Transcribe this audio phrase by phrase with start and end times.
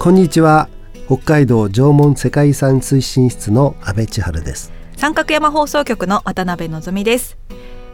[0.00, 0.70] こんにちは。
[1.08, 4.72] 北海道縄文世界遺産推進室の阿部千春です。
[4.96, 7.36] 三角山放送局の渡辺のぞみです。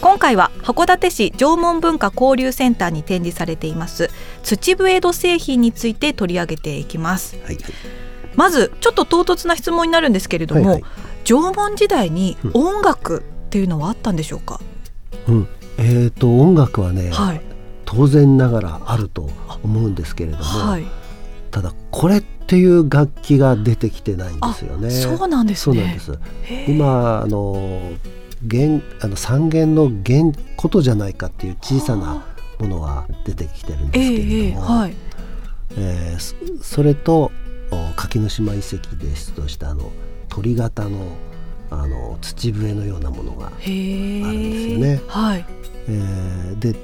[0.00, 4.08] 今回は函館市縄文文化交流センターに展示されています
[4.42, 7.64] 土笛土製品について取り上げていきます、はいはい、
[8.34, 10.92] まずちょっと唐突な質問になるんですけれども、はいはい、
[11.24, 14.58] 縄文時代に音楽っていうのはあったんでしょうか、
[15.28, 17.42] うん、えーと音楽はね、はい、
[17.84, 19.28] 当然ながらあると
[19.62, 20.86] 思うんですけれども、はい、
[21.50, 24.90] ただこれっていう楽器が出てきてないんですよね。
[24.90, 26.00] そうなんです、ね、
[26.68, 27.80] 今あの
[28.42, 32.24] 弦あの三弦の弦ことじゃないかっていう小さな
[32.58, 34.94] ものは出てきてるんですけれども、えーはい、
[35.76, 37.30] えー、それと
[37.96, 39.90] 柿の島遺跡で出土したあの
[40.28, 41.16] 鳥型の
[41.72, 45.00] あの土笛のようなものがあるんですよね。
[45.06, 45.44] はい、
[45.88, 46.74] えー、で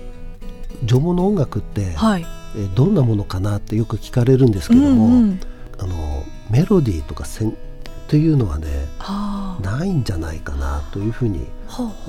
[0.84, 5.40] 縄文の音楽って、はい、えどんなものかなってよく聞かれるんですけども、うんうん、
[5.78, 7.52] あのメロディーとかせんっ
[8.08, 8.68] ていうのはね
[9.62, 11.46] ないんじゃないかなというふうに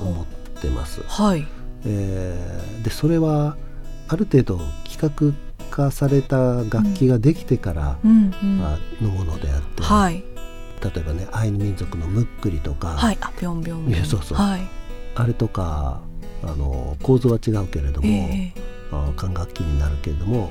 [0.00, 1.02] 思ってます。
[1.06, 1.46] はい、
[1.84, 3.56] えー、でそれは
[4.08, 5.34] ある程度企画
[5.70, 10.24] 化された楽器ができてからのものであって、はい、
[10.82, 14.60] 例えばねアイヌ民族のムックリとか、はい、あぴょんぴょんそうそう、はい、
[15.14, 16.00] あれとか
[16.42, 18.77] あの構造は違うけれども、えー
[19.16, 20.50] 管楽器になるけれども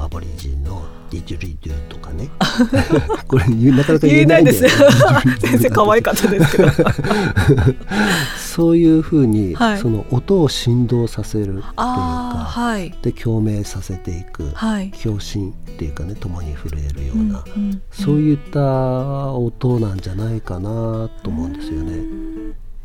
[0.00, 2.28] アボリジンのディジュリドゥとかね。
[3.26, 4.68] これなかなか言えないんです
[5.40, 6.70] 先生可愛かったですけど。
[8.36, 17.26] そういうふうに、はい、その音を振動させるっていうか、はい、で共鳴させていく、はい、共振っていうかね共に震えるような、う
[17.58, 22.02] んうんうん、そういった音なんじゃないかなと思うんですよね。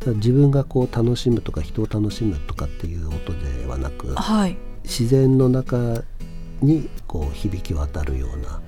[0.06, 6.02] 自分がこう楽しむとか人を楽しむとかっていう音ではなく、はい、自然の中
[6.62, 8.60] にこう響き渡るような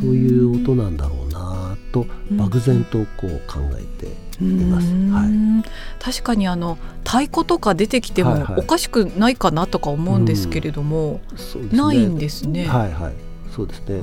[0.00, 4.06] そういう音なんだろうなと漠然とこう考えて
[4.42, 4.86] います。
[4.88, 12.66] はい、確かにあの太鼓とか出てきてもおかしくないかなとか思うんですけれども、はいはいね、ないんですね。
[12.66, 13.12] はいはい、
[13.54, 14.00] そうですね。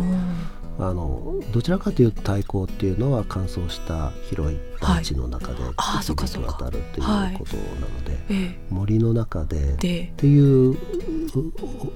[0.79, 5.55] あのどちらかというと太鼓っていうのは乾燥した広い大地の中で
[6.03, 10.77] 響き渡るっていうことなので、森の中でっていう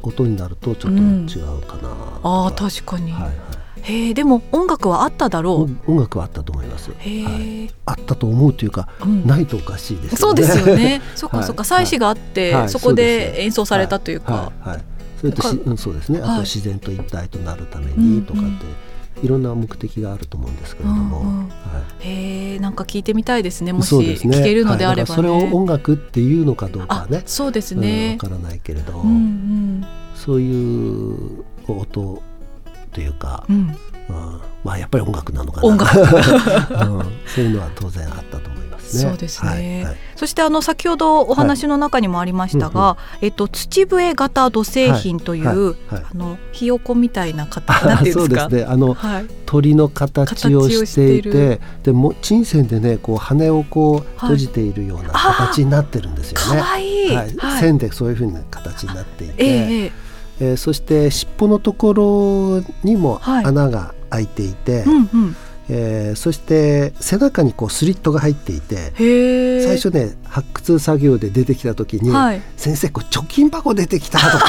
[0.02, 3.34] 音になるとちょっと違うかな、うん、あ確かに、はいはい。
[3.84, 5.92] へえでも音楽はあっただろう。
[5.92, 11.02] 音楽はあったと思います、はい、あったと思うというか、うん、ないとおかしいです、ね、そうですよね。
[11.16, 14.70] そっかそっか祭祀があって、はい、そこで演奏されたというか、はい。
[14.70, 14.84] はい。
[15.20, 16.20] それとし、うん、そうですね。
[16.22, 18.50] あと自然と一体となるためにとかって、
[19.24, 21.50] いろんな目的があると思うんですけれども、うんうん。
[21.50, 25.22] はい、へえんか聞いてみたいですねもし聞けるのであれば、ね。
[25.22, 27.22] はい、それを音楽っていうのかどうかね。
[27.26, 28.08] そうですね。
[28.08, 29.86] わ、うん、からないけれど、うんうん、
[30.16, 32.22] そういう音
[32.92, 33.76] というか、うん、うん、
[34.64, 35.68] まあやっぱり音楽なのかな。
[35.68, 36.08] 音楽、 うん、
[37.28, 38.71] そういうのは当然あったと思います。
[38.98, 39.02] ね。
[39.02, 39.50] そうですね。
[39.50, 48.42] はいはい、そしてあの先ほどお話の中にもありましたが、はい、えっと土笛型土製品という、あのひよこみたいな形 なんていうんですか？
[48.42, 48.72] そうですね。
[48.72, 48.98] あの、
[49.46, 56.62] 鳥の形をしていて、でも鎮線でねこう羽をこう閉じているような形になってるんですよね。
[56.62, 59.34] はい、はい線でそういうふうな形になっていて。
[59.38, 59.92] えー
[60.44, 65.36] えー、そして尻尾のところにも穴が開いていて、うんうん
[65.74, 68.92] えー、そして背中にこうスリットが入っていて
[69.66, 74.46] 最初ね発掘作業で出てきた時に、はい、先生こう貯金箱出てきたとか。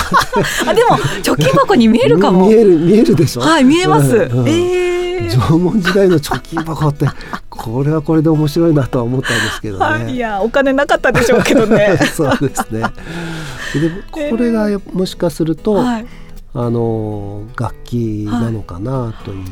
[0.67, 2.49] あでも貯金箱に見えるかも。
[2.51, 3.41] 見える見えるでしょ？
[3.43, 7.07] はい見えます、うんうん、えー、縄文時代の貯金箱って
[7.49, 12.01] これはこれで面白いなとは思ったんですけどね、はい、いやお金なかったでしょうけどね。
[12.17, 12.81] そうですね。
[13.75, 16.07] でこれがもしかすると、はい、
[16.53, 19.45] あの楽器なのかなという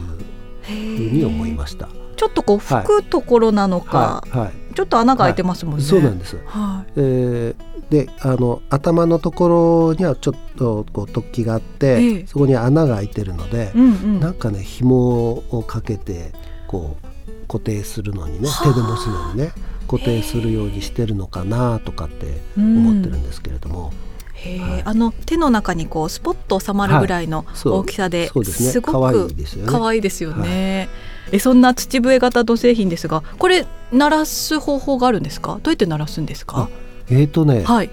[0.62, 1.88] ふうに思いました。
[2.16, 5.84] ちょっとこう吹くところなのか、はいはい、ちょっと穴が開いてますもんね。
[5.84, 6.38] そうなんです。
[6.44, 16.32] はい、えー、であの頭のところにはちょっとこう突起があって、えー、そこに穴が開いてるので、うんうん、なんかね紐をかけて
[16.66, 19.52] こう固定するのにね手で持つのにね
[19.88, 23.92] 固定するようにしてるのかなとかって思ってるんですけれども。
[24.06, 24.09] へ
[24.42, 29.28] はい、あの手の中にこうスポッと収まるぐらいの大きさで、はい、すごく
[29.66, 30.88] 可愛いですよね。
[31.32, 35.60] えそんな土笛型土製品ですがこれ鳴らす方法があるんですか？
[35.62, 36.69] どうやって鳴らすんですか？
[37.08, 37.90] えっ、ー、とね、はい、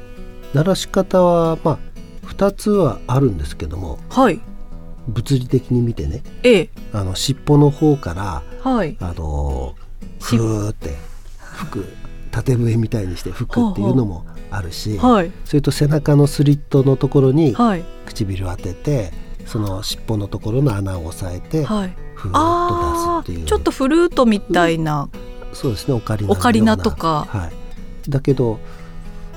[0.54, 1.78] 鳴らし方はまあ
[2.28, 4.40] 2つはあるんですけども、はい、
[5.08, 9.76] 物理的に見てね、ええ、あの尻尾の方から、はい、あの
[10.20, 10.96] ふーって
[11.40, 11.86] 吹く
[12.32, 17.56] 縦笛みたいにして吹くっていうのもあるし、はい、それと背中のスリットのところに
[18.06, 19.12] 唇を当てて、
[19.46, 23.46] その尻尾のところの穴を押さえて、はい、ふーっと出すっていう。
[23.46, 25.10] ちょっとフルートみたいな、
[25.50, 27.50] うん、そうですねオカリナオカリナとか、は
[28.08, 28.60] い、だけど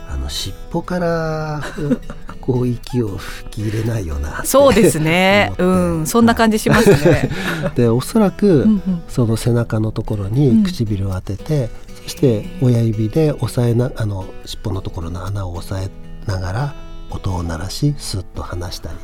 [0.08, 1.62] あの尻尾から
[2.40, 5.52] こう息を吹き入れないよなそうですね。
[5.58, 5.64] う
[6.00, 6.06] ん。
[6.06, 7.30] そんな感じしますね、
[7.76, 8.66] でおそらく、
[9.08, 15.90] その背中のところに唇を当てて、そして親指で押さえなあの尻尾のところの穴を押さえ
[16.30, 16.74] ながら
[17.10, 18.96] 音を鳴らしスッと離したり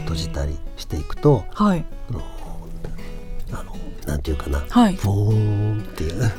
[0.00, 1.84] 閉じたりしていくと、はい、
[3.52, 3.76] あの
[4.06, 6.30] なんていうかな、はい、ボーンっていう。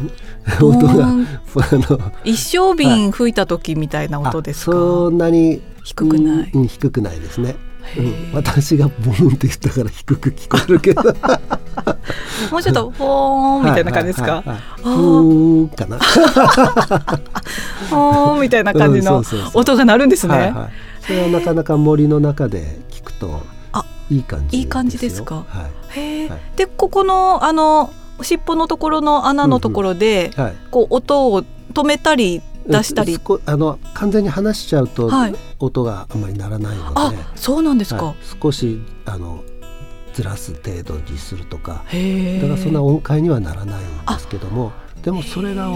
[0.61, 7.55] 音があの一升瓶吹いた時みたいな音ですか、そんなに低くない、うん、低くないですね。
[7.97, 11.03] うん、私がボーンって言ったから低く聞こえるけど
[12.51, 14.43] もうちょっとフォーンみたいな感じですか、
[14.77, 15.63] フー。
[15.63, 15.97] ンかな。
[17.89, 19.23] フォーンみたいな感じの
[19.53, 20.53] 音が鳴るんですね、
[21.01, 23.41] それはなかなか森の中で聞くと
[24.09, 25.45] いい感じいい感じですか？
[25.47, 30.31] はい、へはい、でここのあの尻尾のところの穴のところで、
[30.71, 31.43] こう音を
[31.73, 38.05] 止めたり出したり、あの完全に離しちゃうと、はい、音があまりならないので、あそうなんですか。
[38.05, 39.43] はい、少しあの
[40.17, 44.71] ずらす程度にするとか、だからそんな音階にはならないんですけども、
[45.03, 45.69] でもそれが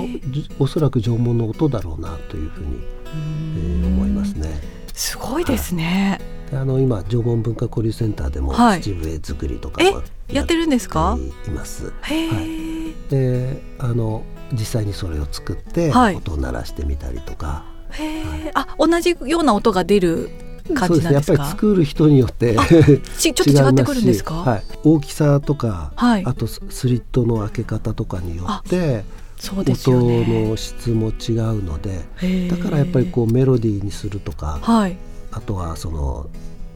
[0.58, 4.60] おそらく縄文の音だろうなというふうに、えー、思いますね。
[4.96, 6.20] すごいですね。
[6.52, 11.20] あの今縄文文化交流センターでも土笛作りとかはやってるんですか？
[11.48, 11.94] います。
[12.02, 14.24] はい、であの
[14.54, 17.64] 実際にそれを作って音を鳴らしてみたりとか。
[17.92, 20.32] はい、あ同じような音が出る
[20.74, 21.34] 感じなんですか？
[21.34, 22.56] ね、やっぱり作る人によって
[23.18, 24.36] ちょっと違ってくるんですか？
[24.36, 29.04] はい、大きさとか、はい、あとスリットの開け方とかによって。
[29.42, 32.06] そうです音の質も違うので
[32.48, 34.96] だからやっぱりこうメロディーにするとか、はい、
[35.32, 36.30] あとはその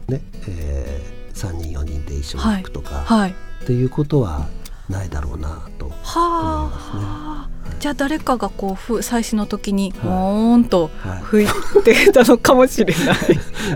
[0.08, 3.34] ね、えー、3人4人で一緒に行くとか、はい、っ
[3.66, 4.48] ていうことは
[4.88, 7.76] ないだろうなと思いますね。
[7.80, 10.90] じゃあ誰かがこうふ最初の時にボーンと
[11.24, 11.48] 吹い
[11.84, 13.06] てたのかもしれない。
[13.06, 13.18] はい、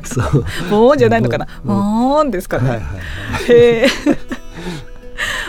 [0.05, 0.45] そう。
[0.71, 1.47] ボーンじゃないのかな？
[1.65, 2.69] ボーンですかね。
[2.69, 2.99] はいはいは
[3.41, 3.89] い、へえ。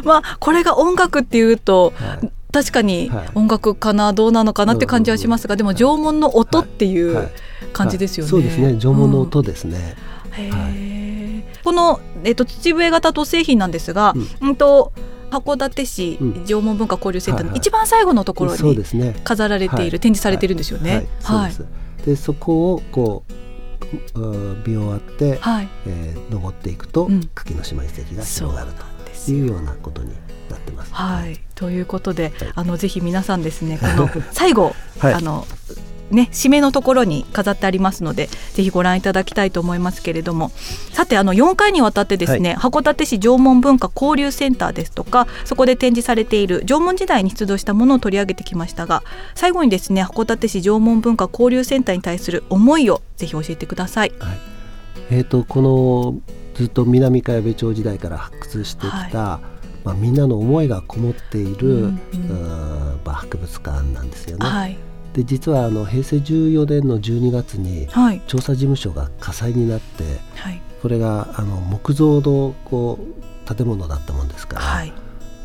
[0.04, 1.94] まあこれが音楽っていうと。
[1.96, 7.30] はい確かに音楽かな、どうなのかなって感じはしますが、でも縄文の音っていう
[7.72, 8.30] 感じですよね。
[8.30, 9.96] そうですね、縄文の音ですね。
[11.64, 14.92] このえっ、と土笛型土製品なんですが、うん、うんと
[15.32, 18.84] 函館市縄文文化交流センターの一番最後のところに
[19.24, 21.08] 飾られている、展示されているんですよね。
[21.24, 22.06] はい。
[22.06, 23.34] でそこをこう
[24.66, 25.70] 美をあって、はい。
[25.88, 28.72] えー、登っていくと、柿の島遺跡が広がる
[29.26, 30.14] というようなことに
[30.50, 30.94] なってます。
[30.94, 35.48] はい、ということで、あのぜひ皆さんですねこの最後、はい、あの
[36.12, 40.52] ね締めのところに飾ってありますのでぜひご覧いただきたいと思いますけれども。
[40.92, 49.04] さてあの4回にわたってですね、はい、函館市縄文文化交流センターですとかそこで展示されている縄文時代に出土したものを取り上げてきましたが
[49.36, 54.12] 最後にですね函館市縄文文化交流センターに対する思いをぜひ教えてください。
[54.20, 54.38] はい、
[55.12, 56.16] えーと、この
[56.56, 59.86] ずっと南茅部町時代から発掘してきた、はい。
[59.86, 64.46] まあ、みんなの思いがこもっている、うんうん、まあ、博物館なんですよね。
[64.46, 64.78] はい
[65.14, 67.88] で実はあの平成14年の12月に
[68.28, 70.04] 調査事務所が火災になって、
[70.36, 72.98] はい、これがあの木造のこ
[73.48, 74.94] う建物だったもんですから、はい、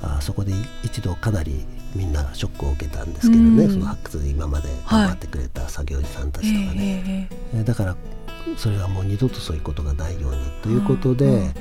[0.03, 0.53] あそこで
[0.85, 7.97] 一度かなりみんなショックを受けたんですけどね、うん、その発掘で今まで頑張ってくれた作業員さんたちとかね、はい、だから
[8.57, 11.55] それはもう二度とそういうことがないようにということで、うん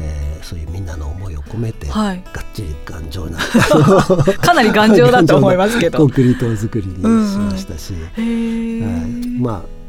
[0.00, 3.38] えー、そういうみんなの思いを込めて、はい、がっちり頑丈な
[4.42, 5.98] かなり頑丈だと思いますけど。
[5.98, 9.84] コンクリート作りにしましたし、うんうん、はい、まあ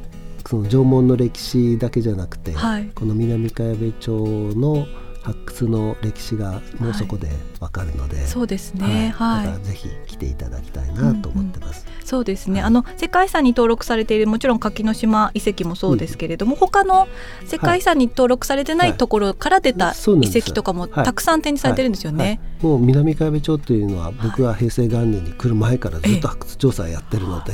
[0.47, 4.85] その縄文の歴史だけじゃなくて、はい、この南茅部町の
[5.25, 7.27] 発掘の歴史がもうそこで
[7.59, 11.87] わかるので、はい、そうですね、はい、だからぜひ来ていただきたいなと思ってます。
[11.87, 17.07] うんうん、そうですね、はい、あの世界遺産に登録されているもちろん柿の島遺跡もそうですけれども、うん、他の
[17.45, 22.39] 世界遺産に登録されてないところから出た遺跡とかもたくさん展示されてるんですよね。
[22.61, 27.53] もう南海部町というのは僕は平成元年に来る前からずっと発掘調査やってるので、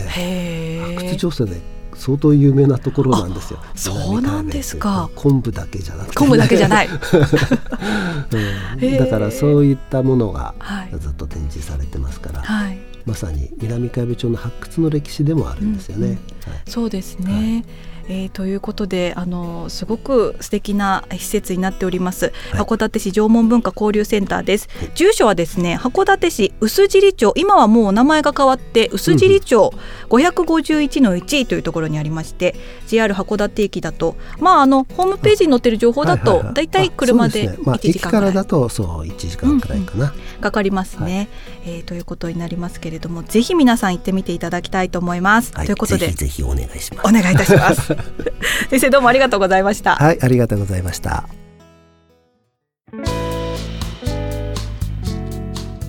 [0.98, 1.62] 発掘調査で
[2.02, 3.60] 相当有名なところなんですよ。
[3.76, 5.12] そうなんですか。
[5.14, 6.90] 昆布だけじゃなくて、ね、昆布だけじゃない、
[8.82, 10.56] うん、だからそういったものが
[11.00, 16.08] ずっと展示されてますから、はい、まさに南海部町の発掘の歴史でもあるんですよね。
[16.08, 16.16] うんうん。
[16.16, 16.22] は
[16.58, 17.32] い、そうですね。
[17.32, 27.32] はいえー、ということであのすごく素敵な施設になっております、はい、函館市縄文文化交流センターです、はい、住所はですね函館市臼尻町。
[27.38, 29.74] 今はもう名前が変わって臼尻町
[30.10, 41.30] 551の1というところにありまして、うん、JR 函館駅だとまああのホームページに載ってる情報だとだいたい車で1時間ぐらい、だとそう1時間くらいかな、うんうん、かかりますね、
[41.64, 46.10] はい、えー、ということになりますけれどもぜひ皆さん行ってみていただきたいと思います、はい、ということで。
[46.10, 47.10] ぜひお願いします。
[47.10, 48.01] お願いいたします
[48.70, 49.96] 先生どうもありがとうございました。
[49.96, 51.26] はいありがとうございました。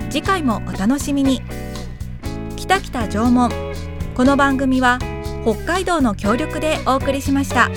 [0.08, 1.40] 次回もお楽しみに。
[2.56, 3.50] 北北縄文
[4.14, 4.98] この番組は
[5.42, 7.70] 北海道の協力でお送りしました。